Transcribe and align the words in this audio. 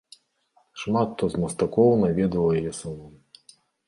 Шмат 0.83 1.11
хто 1.11 1.27
з 1.33 1.41
мастакоў 1.43 1.91
наведваў 2.05 2.47
яе 2.61 2.73
салон. 2.79 3.13